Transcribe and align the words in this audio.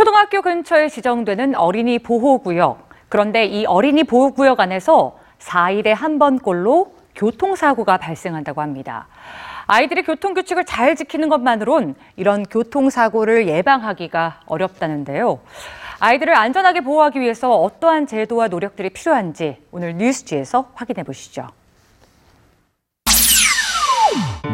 초등학교 0.00 0.40
근처에 0.40 0.88
지정되는 0.88 1.54
어린이 1.56 1.98
보호구역. 1.98 2.88
그런데 3.10 3.44
이 3.44 3.66
어린이 3.66 4.02
보호구역 4.02 4.58
안에서 4.58 5.18
4일에 5.38 5.88
한 5.88 6.18
번꼴로 6.18 6.94
교통사고가 7.14 7.98
발생한다고 7.98 8.62
합니다. 8.62 9.08
아이들이 9.66 10.02
교통규칙을 10.02 10.64
잘 10.64 10.96
지키는 10.96 11.28
것만으론 11.28 11.96
이런 12.16 12.44
교통사고를 12.44 13.46
예방하기가 13.46 14.40
어렵다는데요. 14.46 15.40
아이들을 15.98 16.34
안전하게 16.34 16.80
보호하기 16.80 17.20
위해서 17.20 17.54
어떠한 17.54 18.06
제도와 18.06 18.48
노력들이 18.48 18.88
필요한지 18.88 19.58
오늘 19.70 19.98
뉴스지에서 19.98 20.70
확인해 20.76 21.02
보시죠. 21.02 21.46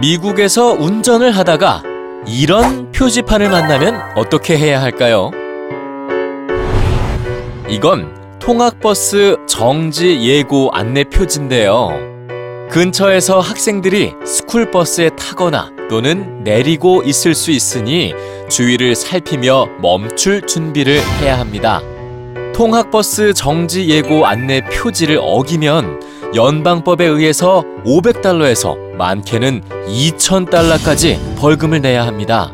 미국에서 0.00 0.72
운전을 0.72 1.30
하다가 1.30 1.95
이런 2.26 2.90
표지판을 2.90 3.48
만나면 3.50 4.00
어떻게 4.16 4.58
해야 4.58 4.82
할까요? 4.82 5.30
이건 7.68 8.14
통학버스 8.40 9.36
정지 9.46 10.20
예고 10.22 10.70
안내 10.72 11.04
표지인데요. 11.04 11.90
근처에서 12.70 13.38
학생들이 13.38 14.14
스쿨버스에 14.24 15.10
타거나 15.10 15.70
또는 15.88 16.42
내리고 16.42 17.02
있을 17.04 17.34
수 17.34 17.52
있으니 17.52 18.12
주위를 18.48 18.96
살피며 18.96 19.68
멈출 19.80 20.42
준비를 20.42 21.00
해야 21.20 21.38
합니다. 21.38 21.80
통학버스 22.52 23.34
정지 23.34 23.88
예고 23.88 24.26
안내 24.26 24.62
표지를 24.62 25.18
어기면 25.20 26.00
연방법에 26.34 27.04
의해서 27.04 27.64
500달러에서 27.84 28.76
많게는 28.96 29.62
2,000달러까지 29.86 31.36
벌금을 31.36 31.80
내야 31.80 32.06
합니다. 32.06 32.52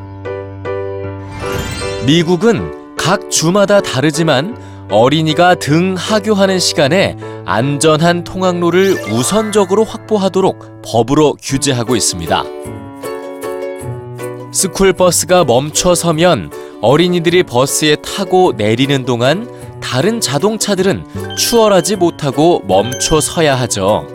미국은 2.07 2.97
각 2.97 3.31
주마다 3.31 3.81
다르지만 3.81 4.57
어린이가 4.91 5.55
등 5.55 5.95
하교하는 5.97 6.59
시간에 6.59 7.17
안전한 7.47 8.25
통학로를 8.25 8.93
우선적으로 9.11 9.85
확보하도록 9.85 10.83
법으로 10.85 11.37
규제하고 11.43 11.97
있습니다. 11.97 12.45
스쿨버스가 14.53 15.45
멈춰 15.45 15.95
서면 15.95 16.51
어린이들이 16.83 17.45
버스에 17.45 17.97
타고 17.97 18.53
내리는 18.55 19.05
동안 19.05 19.49
다른 19.83 20.21
자동차들은 20.21 21.37
추월하지 21.37 21.97
못하고 21.97 22.63
멈춰 22.67 23.21
서야 23.21 23.59
하죠. 23.61 24.07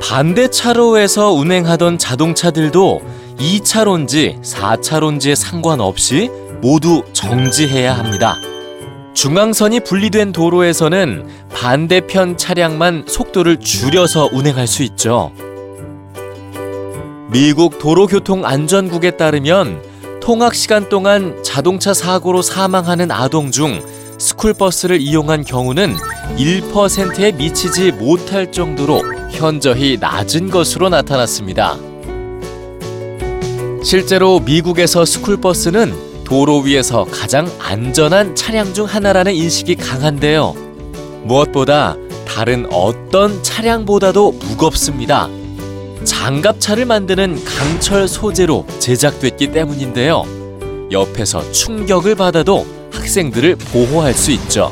반대 0.00 0.48
차로에서 0.48 1.32
운행하던 1.32 1.98
자동차들도 1.98 3.02
2차로인지 3.38 4.40
4차로인지에 4.42 5.34
상관없이 5.34 6.30
모두 6.60 7.02
정지해야 7.12 7.96
합니다. 7.96 8.36
중앙선이 9.14 9.80
분리된 9.80 10.32
도로에서는 10.32 11.26
반대편 11.52 12.36
차량만 12.36 13.04
속도를 13.08 13.58
줄여서 13.58 14.30
운행할 14.32 14.68
수 14.68 14.84
있죠. 14.84 15.32
미국 17.30 17.78
도로교통안전국에 17.78 19.12
따르면 19.12 19.82
통학 20.20 20.54
시간 20.54 20.88
동안 20.88 21.42
자동차 21.42 21.92
사고로 21.94 22.42
사망하는 22.42 23.10
아동 23.10 23.50
중 23.50 23.82
스쿨버스를 24.28 25.00
이용한 25.00 25.44
경우는 25.44 25.96
1%에 26.36 27.32
미치지 27.32 27.92
못할 27.92 28.52
정도로 28.52 29.00
현저히 29.30 29.96
낮은 29.98 30.50
것으로 30.50 30.90
나타났습니다. 30.90 31.78
실제로 33.82 34.38
미국에서 34.40 35.06
스쿨버스는 35.06 36.24
도로 36.24 36.58
위에서 36.58 37.06
가장 37.10 37.50
안전한 37.58 38.34
차량 38.34 38.74
중 38.74 38.84
하나라는 38.84 39.34
인식이 39.34 39.76
강한데요. 39.76 40.54
무엇보다 41.24 41.96
다른 42.26 42.66
어떤 42.70 43.42
차량보다도 43.42 44.32
무겁습니다. 44.32 45.30
장갑차를 46.04 46.84
만드는 46.84 47.42
강철 47.44 48.06
소재로 48.06 48.66
제작됐기 48.78 49.52
때문인데요. 49.52 50.24
옆에서 50.90 51.50
충격을 51.52 52.14
받아도 52.14 52.66
학생들을 53.08 53.56
보호할 53.56 54.12
수 54.12 54.30
있죠. 54.32 54.70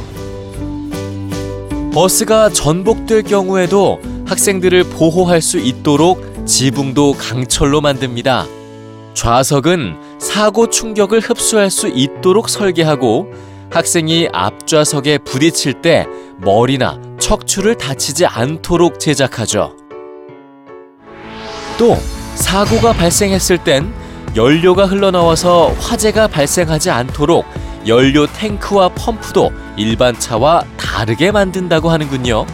버스가 1.95 2.51
전복될 2.51 3.23
경우에도 3.23 3.99
학생들을 4.27 4.85
보호할 4.91 5.41
수 5.41 5.59
있도록 5.59 6.45
지붕도 6.45 7.15
강철로 7.15 7.81
만듭니다. 7.81 8.47
좌석은 9.15 10.19
사고 10.19 10.69
충격을 10.69 11.21
흡수할 11.21 11.71
수 11.71 11.89
있도록 11.89 12.51
설계하고 12.51 13.33
학생이 13.71 14.29
앞좌석에 14.31 15.19
부딪힐 15.19 15.81
때 15.81 16.07
머리나 16.37 17.01
척추를 17.19 17.77
다치지 17.77 18.27
않도록 18.27 19.01
제작하죠. 19.01 19.75
또 21.79 21.97
사고가 22.35 22.93
발생했을 22.93 23.65
땐 23.65 23.91
연료가 24.37 24.85
흘러나와서 24.85 25.69
화재가 25.81 26.29
발생하지 26.29 26.91
않도록 26.91 27.47
연료 27.87 28.27
탱크와 28.27 28.89
펌프도 28.91 29.53
일반 29.77 30.19
차와 30.19 30.65
다르게 30.77 31.31
만든다고 31.31 31.91
하는군요. 31.91 32.47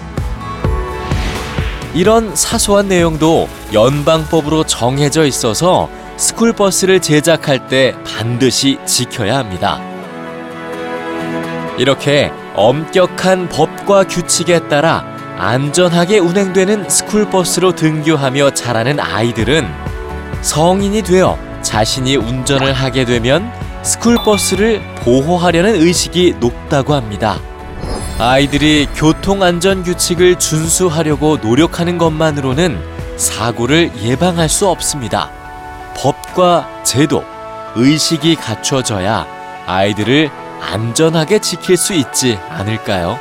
이런 1.94 2.34
사소한 2.34 2.88
내용도 2.88 3.48
연방법으로 3.72 4.64
정해져 4.64 5.24
있어서 5.24 5.88
스쿨버스를 6.16 7.00
제작할 7.00 7.68
때 7.68 7.94
반드시 8.06 8.78
지켜야 8.86 9.38
합니다. 9.38 9.80
이렇게 11.78 12.30
엄격한 12.54 13.48
법과 13.48 14.04
규칙에 14.04 14.68
따라 14.68 15.04
안전하게 15.38 16.18
운행되는 16.18 16.88
스쿨버스로 16.88 17.74
등교하며 17.74 18.52
자라는 18.52 19.00
아이들은 19.00 19.66
성인이 20.42 21.02
되어 21.02 21.38
자신이 21.62 22.16
운전을 22.16 22.72
하게 22.72 23.04
되면 23.04 23.50
스쿨버스를 23.82 24.80
보호하려는 24.96 25.80
의식이 25.80 26.36
높다고 26.40 26.94
합니다. 26.94 27.38
아이들이 28.18 28.86
교통안전 28.94 29.82
규칙을 29.82 30.38
준수하려고 30.38 31.38
노력하는 31.38 31.98
것만으로는 31.98 32.78
사고를 33.16 33.90
예방할 34.02 34.48
수 34.48 34.68
없습니다. 34.68 35.30
법과 35.96 36.84
제도, 36.84 37.24
의식이 37.74 38.36
갖춰져야 38.36 39.26
아이들을 39.66 40.30
안전하게 40.60 41.40
지킬 41.40 41.76
수 41.76 41.94
있지 41.94 42.38
않을까요? 42.48 43.18